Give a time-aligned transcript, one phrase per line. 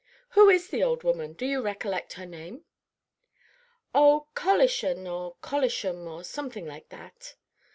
[0.29, 1.33] Who is the old woman?
[1.33, 2.65] Do you recollect her name?"
[3.93, 7.35] "Oh, Collishan or Collisham, some name like that.